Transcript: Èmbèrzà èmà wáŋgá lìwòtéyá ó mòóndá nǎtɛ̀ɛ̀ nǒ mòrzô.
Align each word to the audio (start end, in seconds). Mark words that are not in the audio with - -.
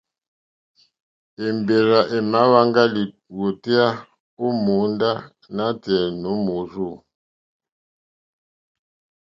Èmbèrzà 1.45 2.01
èmà 2.17 2.39
wáŋgá 2.51 2.83
lìwòtéyá 2.95 3.87
ó 4.43 4.45
mòóndá 4.63 5.11
nǎtɛ̀ɛ̀ 5.55 6.09
nǒ 6.21 6.31
mòrzô. 6.45 6.89